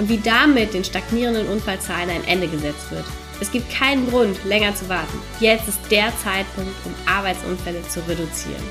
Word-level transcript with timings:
und 0.00 0.08
wie 0.08 0.16
damit 0.16 0.72
den 0.72 0.82
stagnierenden 0.82 1.46
Unfallzahlen 1.48 2.08
ein 2.08 2.24
Ende 2.26 2.48
gesetzt 2.48 2.90
wird. 2.90 3.04
Es 3.38 3.52
gibt 3.52 3.70
keinen 3.70 4.08
Grund, 4.08 4.42
länger 4.46 4.74
zu 4.74 4.88
warten. 4.88 5.18
Jetzt 5.40 5.68
ist 5.68 5.78
der 5.90 6.08
Zeitpunkt, 6.24 6.72
um 6.86 6.94
Arbeitsunfälle 7.06 7.82
zu 7.82 8.00
reduzieren. 8.08 8.62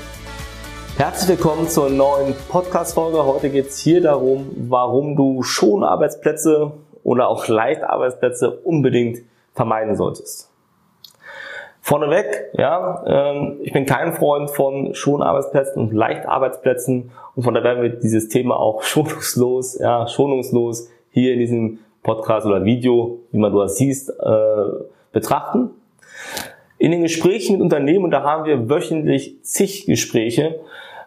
Herzlich 0.96 1.38
willkommen 1.38 1.68
zur 1.68 1.88
neuen 1.88 2.34
Podcast-Folge. 2.48 3.24
Heute 3.24 3.48
geht 3.48 3.68
es 3.68 3.78
hier 3.78 4.02
darum, 4.02 4.50
warum 4.56 5.14
du 5.14 5.44
schon 5.44 5.84
Arbeitsplätze 5.84 6.72
oder 7.04 7.28
auch 7.28 7.46
Leichtarbeitsplätze 7.46 8.50
unbedingt 8.50 9.18
vermeiden 9.54 9.94
solltest. 9.94 10.50
Vorneweg, 11.80 12.50
ja, 12.54 13.04
ähm, 13.06 13.60
ich 13.62 13.72
bin 13.72 13.86
kein 13.86 14.12
Freund 14.14 14.50
von 14.50 14.94
Schonarbeitsplätzen 14.94 15.80
und 15.80 15.92
Leichtarbeitsplätzen 15.92 17.12
und 17.36 17.42
von 17.42 17.54
daher 17.54 17.76
werden 17.76 17.82
wir 17.82 18.00
dieses 18.00 18.28
Thema 18.28 18.58
auch 18.58 18.82
schonungslos, 18.82 19.78
ja, 19.78 20.08
schonungslos 20.08 20.88
hier 21.10 21.34
in 21.34 21.38
diesem 21.38 21.78
Podcast 22.02 22.46
oder 22.46 22.64
Video, 22.64 23.20
wie 23.30 23.38
man 23.38 23.54
das 23.54 23.76
siehst, 23.76 24.10
äh, 24.10 24.64
betrachten. 25.12 25.70
In 26.78 26.92
den 26.92 27.02
Gesprächen 27.02 27.54
mit 27.54 27.62
Unternehmen, 27.62 28.04
und 28.04 28.10
da 28.10 28.22
haben 28.22 28.44
wir 28.44 28.70
wöchentlich 28.70 29.42
zig 29.42 29.86
Gespräche, 29.86 30.60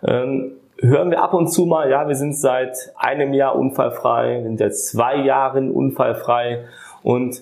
ähm, 0.06 0.52
hören 0.80 1.10
wir 1.12 1.24
ab 1.24 1.34
und 1.34 1.48
zu 1.48 1.66
mal, 1.66 1.90
ja, 1.90 2.08
wir 2.08 2.16
sind 2.16 2.36
seit 2.36 2.78
einem 2.96 3.34
Jahr 3.34 3.56
unfallfrei, 3.56 4.42
sind 4.44 4.60
seit 4.60 4.76
zwei 4.76 5.16
Jahren 5.18 5.72
unfallfrei 5.72 6.66
und 7.02 7.42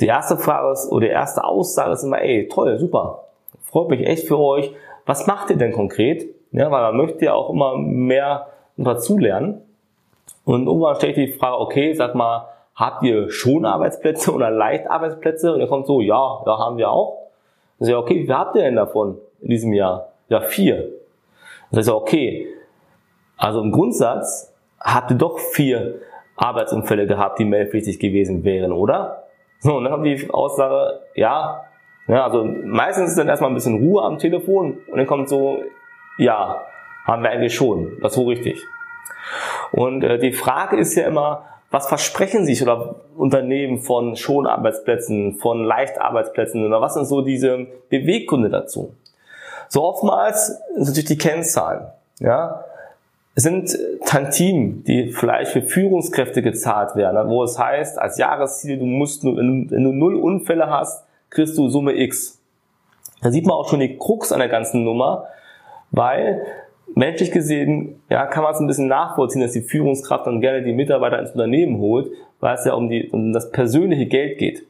die 0.00 0.06
erste 0.06 0.36
Frage 0.36 0.72
ist, 0.72 0.90
oder 0.92 1.06
die 1.06 1.12
erste 1.12 1.44
Aussage 1.44 1.92
ist 1.92 2.04
immer, 2.04 2.20
ey, 2.20 2.48
toll, 2.48 2.78
super, 2.78 3.24
freut 3.62 3.88
mich 3.88 4.06
echt 4.06 4.28
für 4.28 4.38
euch. 4.38 4.72
Was 5.06 5.26
macht 5.26 5.50
ihr 5.50 5.56
denn 5.56 5.72
konkret? 5.72 6.26
Ja, 6.52 6.70
weil 6.70 6.82
man 6.82 6.96
möchte 6.96 7.24
ja 7.24 7.34
auch 7.34 7.50
immer 7.50 7.76
mehr 7.76 8.48
dazulernen. 8.76 9.62
Und 10.44 10.66
irgendwann 10.66 10.96
stelle 10.96 11.12
ich 11.12 11.32
die 11.32 11.38
Frage, 11.38 11.60
okay, 11.60 11.94
sag 11.94 12.14
mal, 12.14 12.48
habt 12.74 13.02
ihr 13.02 13.30
schon 13.30 13.64
Arbeitsplätze 13.64 14.32
oder 14.32 14.50
Leichtarbeitsplätze? 14.50 15.54
Und 15.54 15.60
er 15.60 15.68
kommt 15.68 15.86
so, 15.86 16.00
ja, 16.00 16.42
da 16.44 16.58
haben 16.58 16.76
wir 16.76 16.90
auch. 16.90 17.28
Und 17.78 17.86
ich 17.86 17.92
sage, 17.92 17.98
okay, 17.98 18.14
wie 18.16 18.26
viel 18.26 18.34
habt 18.34 18.56
ihr 18.56 18.62
denn 18.62 18.76
davon 18.76 19.18
in 19.40 19.48
diesem 19.48 19.72
Jahr? 19.72 20.08
Ja, 20.28 20.40
vier. 20.40 20.90
Und 21.70 21.78
ich 21.78 21.84
sage, 21.84 21.98
okay, 21.98 22.48
also 23.36 23.60
im 23.60 23.72
Grundsatz 23.72 24.54
habt 24.80 25.10
ihr 25.10 25.16
doch 25.16 25.38
vier 25.38 26.00
Arbeitsunfälle 26.36 27.06
gehabt, 27.06 27.38
die 27.38 27.44
meldepflichtig 27.44 27.98
gewesen 27.98 28.44
wären, 28.44 28.72
oder? 28.72 29.24
So, 29.60 29.76
und 29.76 29.84
dann 29.84 29.92
kommt 29.92 30.06
die 30.06 30.30
Aussage, 30.30 31.00
ja, 31.14 31.64
ja, 32.06 32.24
also 32.24 32.44
meistens 32.44 33.10
ist 33.10 33.18
dann 33.18 33.28
erstmal 33.28 33.50
ein 33.50 33.54
bisschen 33.54 33.78
Ruhe 33.78 34.02
am 34.02 34.18
Telefon 34.18 34.78
und 34.90 34.98
dann 34.98 35.06
kommt 35.06 35.28
so, 35.28 35.62
ja, 36.18 36.60
haben 37.06 37.22
wir 37.22 37.30
eigentlich 37.30 37.54
schon, 37.54 37.98
das 38.02 38.12
ist 38.12 38.18
wohl 38.18 38.34
richtig. 38.34 38.62
Und 39.74 40.04
äh, 40.04 40.18
die 40.18 40.30
Frage 40.30 40.76
ist 40.76 40.94
ja 40.94 41.04
immer, 41.04 41.46
was 41.72 41.88
versprechen 41.88 42.46
sich 42.46 42.62
oder 42.62 42.94
Unternehmen 43.16 43.78
von 43.78 44.14
Schonarbeitsplätzen, 44.14 45.34
von 45.34 45.64
Leichtarbeitsplätzen 45.64 46.64
oder 46.64 46.80
was 46.80 46.94
sind 46.94 47.06
so 47.06 47.22
diese 47.22 47.66
Beweggründe 47.88 48.50
dazu? 48.50 48.94
So 49.68 49.82
oftmals 49.82 50.60
sind 50.76 50.86
natürlich 50.86 51.06
die 51.06 51.18
Kennzahlen. 51.18 51.88
Ja, 52.20 52.64
es 53.34 53.42
sind 53.42 53.76
Tantiemen, 54.06 54.84
die 54.84 55.10
vielleicht 55.10 55.50
für 55.50 55.62
Führungskräfte 55.62 56.40
gezahlt 56.40 56.94
werden, 56.94 57.28
wo 57.28 57.42
es 57.42 57.58
heißt, 57.58 57.98
als 57.98 58.16
Jahresziel, 58.16 58.78
du 58.78 58.84
musst 58.84 59.24
nur, 59.24 59.36
wenn 59.36 59.68
du 59.68 59.90
null 59.90 60.14
Unfälle 60.14 60.70
hast, 60.70 61.04
kriegst 61.30 61.58
du 61.58 61.68
Summe 61.68 61.94
X. 61.94 62.40
Da 63.22 63.32
sieht 63.32 63.44
man 63.44 63.56
auch 63.56 63.68
schon 63.68 63.80
die 63.80 63.98
Krux 63.98 64.30
an 64.30 64.38
der 64.38 64.48
ganzen 64.48 64.84
Nummer, 64.84 65.26
weil 65.90 66.46
menschlich 66.94 67.32
gesehen, 67.32 68.00
ja, 68.08 68.26
kann 68.26 68.42
man 68.42 68.54
es 68.54 68.60
ein 68.60 68.66
bisschen 68.66 68.88
nachvollziehen, 68.88 69.42
dass 69.42 69.52
die 69.52 69.62
Führungskraft 69.62 70.26
dann 70.26 70.40
gerne 70.40 70.62
die 70.62 70.72
Mitarbeiter 70.72 71.18
ins 71.18 71.32
Unternehmen 71.32 71.78
holt, 71.78 72.10
weil 72.40 72.54
es 72.54 72.64
ja 72.64 72.74
um, 72.74 72.88
die, 72.88 73.10
um 73.10 73.32
das 73.32 73.50
persönliche 73.50 74.06
Geld 74.06 74.38
geht. 74.38 74.64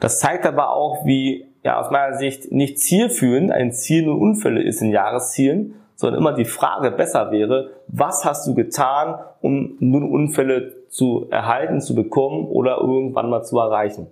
Das 0.00 0.18
zeigt 0.18 0.46
aber 0.46 0.74
auch, 0.74 1.04
wie 1.04 1.46
ja, 1.62 1.78
aus 1.78 1.90
meiner 1.90 2.16
Sicht 2.16 2.50
nicht 2.52 2.78
zielführend 2.78 3.50
ein 3.50 3.72
Ziel 3.72 4.04
nur 4.04 4.18
Unfälle 4.18 4.62
ist 4.62 4.80
in 4.80 4.90
Jahreszielen, 4.90 5.74
sondern 5.94 6.20
immer 6.20 6.32
die 6.32 6.46
Frage 6.46 6.90
besser 6.90 7.30
wäre, 7.30 7.70
was 7.88 8.24
hast 8.24 8.46
du 8.46 8.54
getan, 8.54 9.18
um 9.42 9.76
nur 9.80 10.10
Unfälle 10.10 10.72
zu 10.88 11.26
erhalten, 11.30 11.80
zu 11.80 11.94
bekommen 11.94 12.46
oder 12.46 12.78
irgendwann 12.78 13.28
mal 13.28 13.42
zu 13.42 13.58
erreichen. 13.58 14.06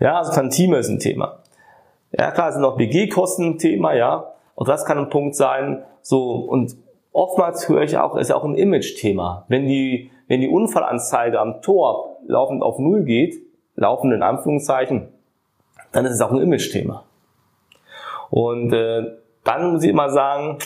Ja, 0.00 0.18
also 0.18 0.32
Tantime 0.32 0.78
ist 0.78 0.88
ein 0.88 0.98
Thema. 0.98 1.40
Ja, 2.10 2.30
klar, 2.30 2.52
sind 2.52 2.64
auch 2.64 2.76
BG-Kosten 2.76 3.44
ein 3.44 3.58
Thema, 3.58 3.94
ja. 3.94 4.33
Und 4.54 4.68
das 4.68 4.84
kann 4.84 4.98
ein 4.98 5.10
Punkt 5.10 5.34
sein, 5.34 5.84
so, 6.02 6.32
und 6.32 6.76
oftmals 7.12 7.68
höre 7.68 7.82
ich 7.82 7.96
auch, 7.96 8.16
ist 8.16 8.28
ja 8.28 8.36
auch 8.36 8.44
ein 8.44 8.54
Image-Thema. 8.54 9.46
Wenn 9.48 9.66
die, 9.66 10.10
wenn 10.28 10.40
die 10.40 10.48
Unfallanzeige 10.48 11.40
am 11.40 11.62
Tor 11.62 12.18
laufend 12.26 12.62
auf 12.62 12.78
Null 12.78 13.04
geht, 13.04 13.36
laufend 13.76 14.12
in 14.12 14.22
Anführungszeichen, 14.22 15.08
dann 15.92 16.04
ist 16.04 16.12
es 16.12 16.20
auch 16.20 16.30
ein 16.30 16.40
Image-Thema. 16.40 17.04
Und 18.30 18.72
äh, 18.72 19.12
dann 19.44 19.72
muss 19.72 19.84
ich 19.84 19.90
immer 19.90 20.10
sagen, 20.10 20.58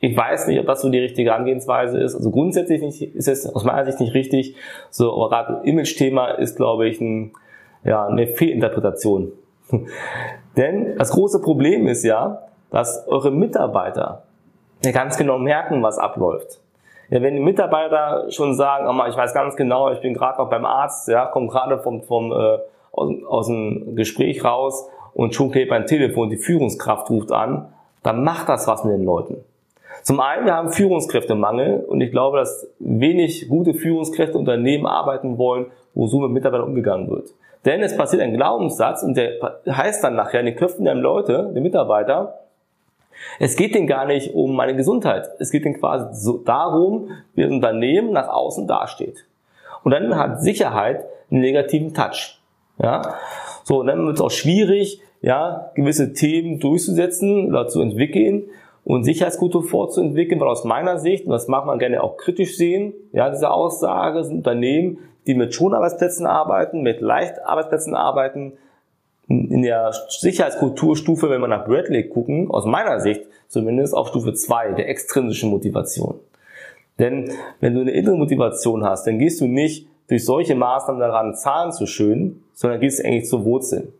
ich 0.00 0.16
weiß 0.16 0.48
nicht, 0.48 0.60
ob 0.60 0.66
das 0.66 0.80
so 0.80 0.90
die 0.90 0.98
richtige 0.98 1.34
Angehensweise 1.34 1.98
ist. 1.98 2.14
Also 2.14 2.30
grundsätzlich 2.30 2.80
nicht, 2.82 3.02
ist 3.02 3.28
es 3.28 3.46
aus 3.46 3.64
meiner 3.64 3.84
Sicht 3.84 4.00
nicht 4.00 4.14
richtig. 4.14 4.56
So, 4.90 5.12
aber 5.12 5.28
gerade 5.28 5.68
Image-Thema 5.68 6.32
ist, 6.32 6.56
glaube 6.56 6.88
ich, 6.88 7.00
ein, 7.00 7.32
ja, 7.84 8.06
eine 8.06 8.26
Fehlinterpretation. 8.26 9.32
Denn 10.56 10.96
das 10.96 11.10
große 11.10 11.40
Problem 11.40 11.86
ist 11.86 12.04
ja, 12.04 12.42
dass 12.74 13.06
eure 13.06 13.30
Mitarbeiter 13.30 14.24
ganz 14.82 15.16
genau 15.16 15.38
merken, 15.38 15.80
was 15.84 15.96
abläuft. 15.96 16.58
Ja, 17.08 17.22
wenn 17.22 17.36
die 17.36 17.40
Mitarbeiter 17.40 18.26
schon 18.30 18.56
sagen, 18.56 18.88
oh, 18.88 19.08
ich 19.08 19.16
weiß 19.16 19.32
ganz 19.32 19.54
genau, 19.54 19.92
ich 19.92 20.00
bin 20.00 20.12
gerade 20.12 20.38
noch 20.38 20.50
beim 20.50 20.64
Arzt, 20.64 21.06
ja, 21.06 21.26
komme 21.26 21.46
gerade 21.46 21.78
vom, 21.78 22.02
vom 22.02 22.32
äh, 22.32 22.58
aus, 22.90 23.10
aus 23.28 23.46
dem 23.46 23.94
Gespräch 23.94 24.44
raus 24.44 24.88
und 25.12 25.36
schon 25.36 25.52
klebt 25.52 25.70
mein 25.70 25.86
Telefon, 25.86 26.30
die 26.30 26.36
Führungskraft 26.36 27.08
ruft 27.10 27.30
an, 27.30 27.72
dann 28.02 28.24
macht 28.24 28.48
das 28.48 28.66
was 28.66 28.82
mit 28.82 28.94
den 28.94 29.04
Leuten. 29.04 29.36
Zum 30.02 30.18
einen, 30.18 30.44
wir 30.44 30.56
haben 30.56 30.72
Führungskräftemangel 30.72 31.84
und 31.86 32.00
ich 32.00 32.10
glaube, 32.10 32.38
dass 32.38 32.68
wenig 32.80 33.48
gute 33.48 33.74
Führungskräfte 33.74 34.36
Unternehmen 34.36 34.86
arbeiten 34.86 35.38
wollen, 35.38 35.66
wo 35.94 36.08
so 36.08 36.18
mit 36.18 36.32
Mitarbeitern 36.32 36.66
umgegangen 36.66 37.08
wird. 37.08 37.30
Denn 37.64 37.82
es 37.82 37.96
passiert 37.96 38.20
ein 38.20 38.34
Glaubenssatz 38.34 39.04
und 39.04 39.16
der 39.16 39.34
heißt 39.64 40.02
dann 40.02 40.16
nachher 40.16 40.40
in 40.40 40.46
den 40.46 40.56
Köpfen 40.56 40.84
der 40.84 40.96
Leute, 40.96 41.52
der 41.54 41.62
Mitarbeiter, 41.62 42.40
es 43.38 43.56
geht 43.56 43.74
denen 43.74 43.86
gar 43.86 44.06
nicht 44.06 44.34
um 44.34 44.54
meine 44.54 44.76
Gesundheit. 44.76 45.28
Es 45.38 45.50
geht 45.50 45.64
denen 45.64 45.78
quasi 45.78 46.20
so 46.20 46.38
darum, 46.38 47.10
wie 47.34 47.42
das 47.42 47.50
Unternehmen 47.50 48.12
nach 48.12 48.28
außen 48.28 48.66
dasteht. 48.66 49.26
Und 49.82 49.92
dann 49.92 50.16
hat 50.16 50.42
Sicherheit 50.42 51.04
einen 51.30 51.40
negativen 51.40 51.94
Touch. 51.94 52.40
Ja? 52.78 53.14
So, 53.64 53.80
und 53.80 53.86
dann 53.86 54.06
wird 54.06 54.16
es 54.16 54.22
auch 54.22 54.30
schwierig, 54.30 55.00
ja, 55.22 55.70
gewisse 55.74 56.12
Themen 56.12 56.60
durchzusetzen 56.60 57.48
oder 57.48 57.66
zu 57.66 57.80
entwickeln 57.80 58.44
und 58.84 59.04
Sicherheitskultur 59.04 59.62
vorzuentwickeln, 59.62 60.38
weil 60.40 60.48
aus 60.48 60.64
meiner 60.64 60.98
Sicht, 60.98 61.24
und 61.24 61.32
das 61.32 61.48
mag 61.48 61.64
man 61.64 61.78
gerne 61.78 62.02
auch 62.02 62.18
kritisch 62.18 62.56
sehen, 62.56 62.92
ja, 63.12 63.30
diese 63.30 63.50
Aussage 63.50 64.22
sind 64.24 64.38
Unternehmen, 64.38 64.98
die 65.26 65.34
mit 65.34 65.54
Schonarbeitsplätzen 65.54 66.26
arbeiten, 66.26 66.82
mit 66.82 67.00
Leichtarbeitsplätzen 67.00 67.94
arbeiten, 67.94 68.58
in 69.28 69.62
der 69.62 69.92
Sicherheitskulturstufe, 70.08 71.30
wenn 71.30 71.40
wir 71.40 71.48
nach 71.48 71.66
Bradley 71.66 72.08
gucken, 72.08 72.50
aus 72.50 72.66
meiner 72.66 73.00
Sicht 73.00 73.22
zumindest 73.48 73.94
auf 73.94 74.08
Stufe 74.08 74.34
2 74.34 74.72
der 74.72 74.88
extrinsischen 74.88 75.50
Motivation. 75.50 76.20
Denn 76.98 77.30
wenn 77.60 77.74
du 77.74 77.80
eine 77.80 77.92
innere 77.92 78.16
Motivation 78.16 78.84
hast, 78.84 79.06
dann 79.06 79.18
gehst 79.18 79.40
du 79.40 79.46
nicht 79.46 79.88
durch 80.08 80.24
solche 80.24 80.54
Maßnahmen 80.54 81.00
daran, 81.00 81.34
Zahlen 81.34 81.72
zu 81.72 81.86
schönen, 81.86 82.44
sondern 82.52 82.80
gehst 82.80 83.04
eigentlich 83.04 83.26
zur 83.26 83.44
Wurzel. 83.44 83.92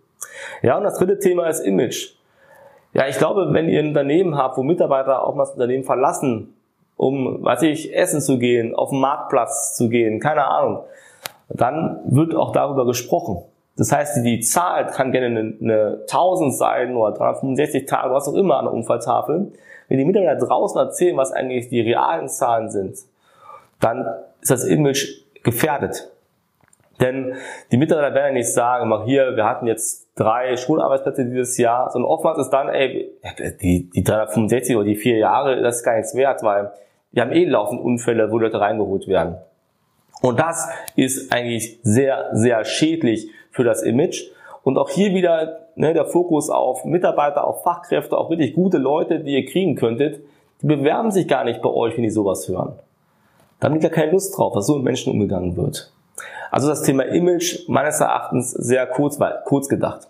Ja, 0.63 0.77
und 0.77 0.85
das 0.85 0.99
dritte 0.99 1.19
Thema 1.19 1.49
ist 1.49 1.61
Image. 1.61 2.15
Ja, 2.93 3.09
ich 3.09 3.19
glaube, 3.19 3.53
wenn 3.53 3.69
ihr 3.69 3.81
ein 3.81 3.89
Unternehmen 3.89 4.37
habt, 4.37 4.57
wo 4.57 4.63
Mitarbeiter 4.63 5.27
auch 5.27 5.35
mal 5.35 5.45
das 5.45 5.55
Unternehmen 5.55 5.85
verlassen, 5.85 6.55
um, 6.97 7.43
weiß 7.43 7.63
ich, 7.63 7.95
essen 7.95 8.21
zu 8.21 8.39
gehen, 8.39 8.75
auf 8.75 8.91
den 8.91 9.01
Marktplatz 9.01 9.75
zu 9.75 9.89
gehen, 9.89 10.21
keine 10.21 10.47
Ahnung, 10.47 10.85
dann 11.49 12.01
wird 12.07 12.35
auch 12.35 12.53
darüber 12.53 12.87
gesprochen. 12.87 13.43
Das 13.77 13.91
heißt, 13.91 14.25
die 14.25 14.41
Zahl 14.41 14.87
kann 14.87 15.11
gerne 15.11 15.27
eine, 15.27 15.55
eine 15.61 15.99
1000 16.03 16.55
sein 16.55 16.97
oder 16.97 17.13
365 17.17 17.87
Tage, 17.87 18.15
was 18.15 18.29
auch 18.29 18.35
immer 18.35 18.59
an 18.59 18.67
der 18.67 18.75
Unfalltafel. 18.75 19.53
Wenn 19.89 19.99
die 19.99 20.05
Mitarbeiter 20.05 20.47
draußen 20.47 20.79
erzählen, 20.79 21.17
was 21.17 21.33
eigentlich 21.33 21.69
die 21.69 21.81
realen 21.81 22.29
Zahlen 22.29 22.71
sind, 22.71 22.99
dann 23.81 24.07
ist 24.41 24.51
das 24.51 24.65
Image 24.65 25.25
gefährdet. 25.43 26.11
Denn 27.01 27.35
die 27.73 27.77
Mitarbeiter 27.77 28.15
werden 28.15 28.29
ja 28.29 28.33
nicht 28.35 28.53
sagen, 28.53 28.89
mach 28.89 29.05
hier, 29.05 29.35
wir 29.35 29.45
hatten 29.45 29.67
jetzt 29.67 30.09
drei 30.15 30.57
Schularbeitsplätze 30.57 31.25
dieses 31.25 31.59
Jahr, 31.59 31.91
sondern 31.91 32.11
oftmals 32.11 32.39
ist 32.39 32.51
dann, 32.51 32.69
ey, 32.69 33.11
die, 33.61 33.91
die 33.91 34.05
365 34.05 34.77
oder 34.77 34.85
die 34.85 34.95
vier 34.95 35.19
Jahre, 35.19 35.61
das 35.61 35.79
ist 35.79 35.85
gar 35.85 35.97
nichts 35.97 36.15
wert, 36.15 36.45
weil 36.45 36.71
wir 37.11 37.23
haben 37.23 37.33
eh 37.33 37.45
laufend 37.45 37.81
Unfälle, 37.81 38.31
wo 38.31 38.39
Leute 38.39 38.61
reingeholt 38.61 39.09
werden. 39.09 39.37
Und 40.23 40.39
das 40.39 40.69
ist 40.97 41.33
eigentlich 41.33 41.81
sehr, 41.83 42.31
sehr 42.33 42.65
schädlich 42.65 43.29
für 43.55 43.65
das 43.65 43.83
Image. 43.83 44.25
Und 44.63 44.79
auch 44.79 44.91
hier 44.91 45.15
wieder 45.15 45.61
ne, 45.77 45.95
der 45.95 46.07
Fokus 46.07 46.51
auf 46.51 46.85
Mitarbeiter, 46.85 47.47
auf 47.47 47.63
Fachkräfte, 47.63 48.19
auf 48.19 48.31
wirklich 48.31 48.55
gute 48.55 48.79
Leute, 48.79 49.21
die 49.21 49.35
ihr 49.35 49.47
kriegen 49.47 49.77
könntet, 49.77 50.21
die 50.61 50.67
bewerben 50.67 51.11
sich 51.11 51.29
gar 51.29 51.45
nicht 51.45 51.63
bei 51.63 51.71
euch, 51.71 51.97
wenn 51.97 52.03
die 52.03 52.11
sowas 52.11 52.49
hören. 52.49 52.73
Da 53.61 53.69
haben 53.69 53.75
die 53.75 53.81
gar 53.81 53.91
keine 53.91 54.13
Lust 54.13 54.37
drauf, 54.37 54.55
dass 54.55 54.67
so 54.67 54.77
mit 54.77 54.85
Menschen 54.85 55.13
umgegangen 55.13 55.57
wird. 55.57 55.93
Also 56.51 56.69
das 56.69 56.83
Thema 56.83 57.05
Image 57.05 57.69
meines 57.69 58.01
Erachtens 58.01 58.51
sehr 58.51 58.87
kurz, 58.87 59.19
kurz 59.45 59.69
gedacht. 59.69 60.09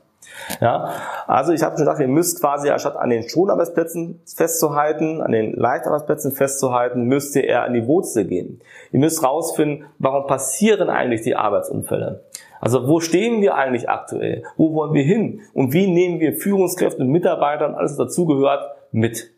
Ja, 0.60 0.90
also 1.26 1.52
ich 1.52 1.62
habe 1.62 1.76
schon 1.76 1.84
gesagt, 1.84 2.00
ihr 2.00 2.08
müsst 2.08 2.40
quasi 2.40 2.70
anstatt 2.70 2.96
an 2.96 3.10
den 3.10 3.28
Schonarbeitsplätzen 3.28 4.20
festzuhalten, 4.24 5.20
an 5.20 5.32
den 5.32 5.52
Leichtarbeitsplätzen 5.54 6.32
festzuhalten, 6.32 7.04
müsst 7.04 7.36
ihr 7.36 7.44
eher 7.44 7.62
an 7.62 7.74
die 7.74 7.86
Wurzel 7.86 8.24
gehen. 8.24 8.60
Ihr 8.92 9.00
müsst 9.00 9.22
rausfinden, 9.22 9.86
warum 9.98 10.26
passieren 10.26 10.90
eigentlich 10.90 11.22
die 11.22 11.36
Arbeitsunfälle? 11.36 12.24
Also 12.60 12.88
wo 12.88 13.00
stehen 13.00 13.42
wir 13.42 13.56
eigentlich 13.56 13.88
aktuell? 13.90 14.42
Wo 14.56 14.72
wollen 14.72 14.94
wir 14.94 15.02
hin? 15.02 15.42
Und 15.52 15.72
wie 15.72 15.86
nehmen 15.86 16.20
wir 16.20 16.32
Führungskräfte 16.32 17.02
und 17.02 17.08
Mitarbeiter 17.08 17.66
und 17.66 17.74
alles, 17.74 17.92
was 17.92 18.08
dazugehört, 18.08 18.64
mit? 18.90 19.30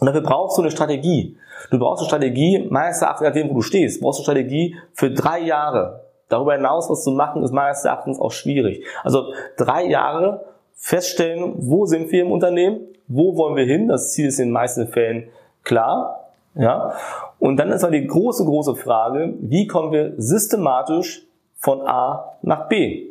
Und 0.00 0.06
dafür 0.06 0.22
brauchst 0.22 0.58
du 0.58 0.62
eine 0.62 0.70
Strategie. 0.70 1.36
Du 1.70 1.78
brauchst 1.78 2.02
eine 2.02 2.08
Strategie, 2.08 2.66
meines 2.70 3.02
Erachtens, 3.02 3.26
nachdem 3.26 3.50
wo 3.50 3.54
du 3.54 3.62
stehst, 3.62 4.00
brauchst 4.00 4.18
du 4.18 4.30
eine 4.30 4.40
Strategie 4.40 4.76
für 4.94 5.10
drei 5.10 5.40
Jahre. 5.40 6.06
Darüber 6.30 6.54
hinaus 6.54 6.88
was 6.88 7.02
zu 7.02 7.10
machen, 7.10 7.42
ist 7.42 7.52
meines 7.52 7.84
Erachtens 7.84 8.18
auch 8.18 8.30
schwierig. 8.30 8.86
Also 9.02 9.34
drei 9.56 9.84
Jahre 9.84 10.46
feststellen, 10.74 11.54
wo 11.58 11.84
sind 11.84 12.10
wir 12.10 12.22
im 12.22 12.32
Unternehmen, 12.32 12.80
wo 13.08 13.36
wollen 13.36 13.56
wir 13.56 13.64
hin. 13.64 13.88
Das 13.88 14.12
Ziel 14.12 14.28
ist 14.28 14.38
in 14.38 14.46
den 14.46 14.52
meisten 14.52 14.88
Fällen 14.88 15.28
klar. 15.64 16.30
Ja? 16.54 16.94
Und 17.38 17.56
dann 17.56 17.70
ist 17.72 17.82
aber 17.82 17.92
die 17.92 18.06
große, 18.06 18.44
große 18.44 18.76
Frage, 18.76 19.34
wie 19.40 19.66
kommen 19.66 19.92
wir 19.92 20.14
systematisch 20.16 21.26
von 21.56 21.82
A 21.82 22.36
nach 22.42 22.68
B? 22.68 23.08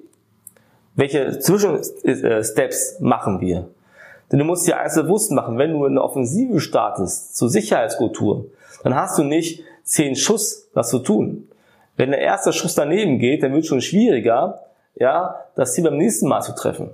Welche 0.95 1.39
Zwischensteps 1.39 2.99
machen 2.99 3.41
wir? 3.41 3.67
Denn 4.31 4.39
du 4.39 4.45
musst 4.45 4.65
dir 4.65 4.79
eins 4.79 4.95
bewusst 4.95 5.31
machen, 5.31 5.57
wenn 5.57 5.73
du 5.73 5.85
eine 5.85 6.01
Offensive 6.01 6.59
startest 6.59 7.35
zur 7.35 7.49
Sicherheitskultur, 7.49 8.45
dann 8.83 8.95
hast 8.95 9.17
du 9.17 9.23
nicht 9.23 9.63
zehn 9.83 10.15
Schuss, 10.15 10.69
was 10.73 10.89
zu 10.89 10.99
tun. 10.99 11.49
Wenn 11.99 12.11
der 12.11 12.21
erste 12.21 12.53
Schuss 12.53 12.75
daneben 12.75 13.19
geht, 13.19 13.43
dann 13.43 13.51
wird 13.51 13.63
es 13.63 13.67
schon 13.67 13.81
schwieriger, 13.81 14.61
ja, 14.95 15.35
das 15.55 15.73
Ziel 15.73 15.83
beim 15.83 15.97
nächsten 15.97 16.29
Mal 16.29 16.39
zu 16.39 16.55
treffen. 16.55 16.91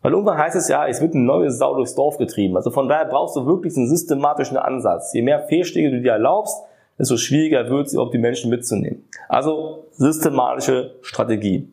Weil 0.00 0.12
irgendwann 0.12 0.38
heißt 0.38 0.56
es 0.56 0.68
ja, 0.68 0.86
es 0.86 1.02
wird 1.02 1.14
eine 1.14 1.22
neue 1.22 1.50
Sau 1.50 1.74
durchs 1.74 1.94
Dorf 1.94 2.16
getrieben. 2.16 2.56
Also 2.56 2.70
von 2.70 2.88
daher 2.88 3.04
brauchst 3.04 3.36
du 3.36 3.44
wirklich 3.44 3.76
einen 3.76 3.88
systematischen 3.88 4.56
Ansatz. 4.56 5.12
Je 5.12 5.20
mehr 5.20 5.40
Fehlschläge 5.40 5.90
du 5.90 6.00
dir 6.00 6.12
erlaubst, 6.12 6.62
desto 6.98 7.18
schwieriger 7.18 7.68
wird 7.68 7.88
es, 7.88 7.92
überhaupt 7.92 8.14
die 8.14 8.18
Menschen 8.18 8.48
mitzunehmen. 8.48 9.04
Also 9.28 9.84
systematische 9.90 10.94
Strategie. 11.02 11.70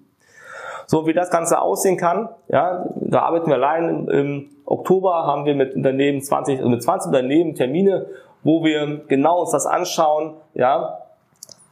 So, 0.85 1.07
wie 1.07 1.13
das 1.13 1.29
Ganze 1.29 1.61
aussehen 1.61 1.95
kann, 1.95 2.27
ja, 2.49 2.89
da 2.95 3.21
arbeiten 3.21 3.47
wir 3.47 3.55
allein 3.55 4.07
im, 4.09 4.49
Oktober, 4.65 5.25
haben 5.25 5.45
wir 5.45 5.55
mit 5.55 5.75
Unternehmen 5.75 6.21
20, 6.21 6.57
also 6.57 6.69
mit 6.69 6.83
20 6.83 7.07
Unternehmen 7.07 7.55
Termine, 7.55 8.07
wo 8.43 8.65
wir 8.65 9.05
genau 9.07 9.39
uns 9.39 9.51
das 9.51 9.65
anschauen, 9.65 10.33
ja, 10.53 11.05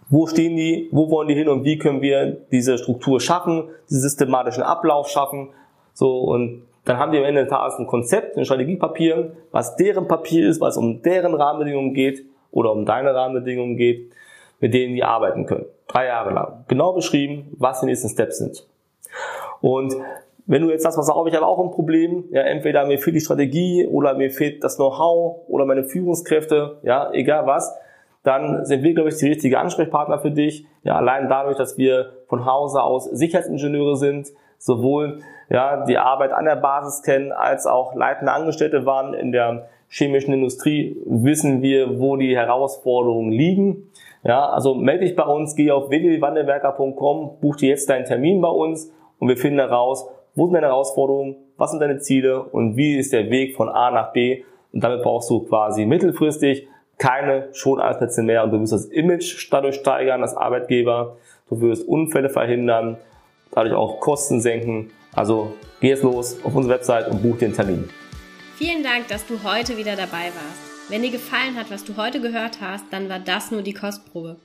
wo 0.09 0.27
stehen 0.27 0.55
die? 0.55 0.87
Wo 0.91 1.09
wollen 1.09 1.27
die 1.27 1.35
hin? 1.35 1.49
Und 1.49 1.63
wie 1.63 1.77
können 1.77 2.01
wir 2.01 2.37
diese 2.51 2.77
Struktur 2.77 3.19
schaffen, 3.19 3.69
diesen 3.89 4.01
systematischen 4.01 4.63
Ablauf 4.63 5.09
schaffen? 5.09 5.49
So, 5.93 6.19
und 6.19 6.63
dann 6.85 6.97
haben 6.97 7.11
die 7.11 7.17
am 7.17 7.25
Ende 7.25 7.41
des 7.41 7.49
Tages 7.49 7.77
ein 7.79 7.87
Konzept, 7.87 8.37
ein 8.37 8.45
Strategiepapier, 8.45 9.33
was 9.51 9.75
deren 9.75 10.07
Papier 10.07 10.47
ist, 10.47 10.61
was 10.61 10.77
um 10.77 11.01
deren 11.01 11.33
Rahmenbedingungen 11.33 11.93
geht 11.93 12.23
oder 12.51 12.71
um 12.71 12.85
deine 12.85 13.13
Rahmenbedingungen 13.13 13.75
geht, 13.75 14.11
mit 14.61 14.73
denen 14.73 14.95
die 14.95 15.03
arbeiten 15.03 15.45
können. 15.45 15.65
Drei 15.87 16.05
Jahre 16.05 16.33
lang. 16.33 16.65
Genau 16.67 16.93
beschrieben, 16.93 17.53
was 17.57 17.81
die 17.81 17.87
nächsten 17.87 18.09
Steps 18.09 18.37
sind. 18.37 18.65
Und 19.59 19.95
wenn 20.45 20.61
du 20.61 20.69
jetzt 20.69 20.83
sagst, 20.83 20.97
was 20.97 21.09
auch, 21.09 21.25
ich 21.27 21.35
habe 21.35 21.45
auch 21.45 21.59
ein 21.59 21.71
Problem, 21.71 22.23
ja, 22.31 22.41
entweder 22.41 22.85
mir 22.85 22.99
fehlt 22.99 23.17
die 23.17 23.21
Strategie 23.21 23.85
oder 23.85 24.13
mir 24.13 24.31
fehlt 24.31 24.63
das 24.63 24.77
Know-how 24.77 25.41
oder 25.49 25.65
meine 25.65 25.83
Führungskräfte, 25.83 26.77
ja, 26.83 27.11
egal 27.11 27.45
was, 27.45 27.75
dann 28.23 28.65
sind 28.65 28.83
wir, 28.83 28.93
glaube 28.93 29.09
ich, 29.09 29.17
die 29.17 29.29
richtige 29.29 29.59
Ansprechpartner 29.59 30.19
für 30.19 30.31
dich. 30.31 30.65
Ja, 30.83 30.95
allein 30.95 31.29
dadurch, 31.29 31.57
dass 31.57 31.77
wir 31.77 32.13
von 32.27 32.45
Hause 32.45 32.81
aus 32.81 33.05
Sicherheitsingenieure 33.05 33.95
sind, 33.95 34.27
sowohl 34.57 35.19
ja, 35.49 35.85
die 35.85 35.97
Arbeit 35.97 36.31
an 36.33 36.45
der 36.45 36.55
Basis 36.55 37.03
kennen, 37.03 37.31
als 37.31 37.65
auch 37.65 37.95
leitende 37.95 38.33
Angestellte 38.33 38.85
waren 38.85 39.13
in 39.13 39.31
der 39.31 39.69
chemischen 39.89 40.33
Industrie, 40.33 40.97
wissen 41.05 41.61
wir, 41.61 41.99
wo 41.99 42.17
die 42.17 42.35
Herausforderungen 42.35 43.31
liegen. 43.31 43.89
Ja, 44.23 44.49
also 44.49 44.75
melde 44.75 45.05
dich 45.05 45.15
bei 45.15 45.23
uns, 45.23 45.55
geh 45.55 45.71
auf 45.71 45.89
www.wandelwerker.com, 45.89 47.39
buch 47.39 47.55
dir 47.55 47.69
jetzt 47.69 47.89
deinen 47.89 48.05
Termin 48.05 48.41
bei 48.41 48.49
uns 48.49 48.91
und 49.19 49.29
wir 49.29 49.37
finden 49.37 49.59
heraus, 49.59 50.09
wo 50.35 50.45
sind 50.45 50.53
deine 50.53 50.67
Herausforderungen, 50.67 51.37
was 51.57 51.71
sind 51.71 51.79
deine 51.79 51.99
Ziele 51.99 52.43
und 52.43 52.75
wie 52.75 52.97
ist 52.97 53.13
der 53.13 53.29
Weg 53.29 53.55
von 53.55 53.69
A 53.69 53.89
nach 53.91 54.11
B. 54.11 54.43
Und 54.73 54.83
damit 54.83 55.01
brauchst 55.01 55.29
du 55.29 55.39
quasi 55.39 55.85
mittelfristig 55.85 56.67
keine 56.97 57.49
Schonarbeitsplätze 57.53 58.23
mehr 58.23 58.43
und 58.43 58.51
du 58.51 58.59
wirst 58.59 58.73
das 58.73 58.85
Image 58.85 59.47
dadurch 59.51 59.75
steigern 59.75 60.21
als 60.21 60.35
Arbeitgeber, 60.35 61.17
du 61.49 61.61
wirst 61.61 61.87
Unfälle 61.87 62.29
verhindern, 62.29 62.97
dadurch 63.51 63.75
auch 63.75 63.99
Kosten 63.99 64.41
senken. 64.41 64.91
Also 65.13 65.53
geh 65.79 65.89
jetzt 65.89 66.03
los 66.03 66.43
auf 66.43 66.55
unsere 66.55 66.75
Website 66.75 67.09
und 67.09 67.21
buch 67.21 67.37
den 67.37 67.53
Termin. 67.53 67.89
Vielen 68.55 68.83
Dank, 68.83 69.07
dass 69.07 69.25
du 69.27 69.43
heute 69.43 69.77
wieder 69.77 69.95
dabei 69.95 70.31
warst. 70.33 70.89
Wenn 70.89 71.01
dir 71.01 71.11
gefallen 71.11 71.55
hat, 71.55 71.69
was 71.69 71.83
du 71.83 71.97
heute 71.97 72.21
gehört 72.21 72.61
hast, 72.61 72.85
dann 72.91 73.09
war 73.09 73.19
das 73.19 73.51
nur 73.51 73.61
die 73.61 73.73
Kostprobe. 73.73 74.37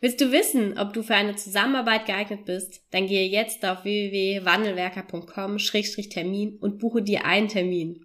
Willst 0.00 0.20
du 0.20 0.30
wissen, 0.32 0.78
ob 0.78 0.92
du 0.92 1.02
für 1.02 1.14
eine 1.14 1.34
Zusammenarbeit 1.36 2.04
geeignet 2.06 2.44
bist? 2.44 2.82
Dann 2.90 3.06
gehe 3.06 3.28
jetzt 3.28 3.64
auf 3.64 3.84
www.wandelwerker.com-termin 3.84 6.58
und 6.60 6.78
buche 6.78 7.02
dir 7.02 7.24
einen 7.24 7.48
Termin. 7.48 8.04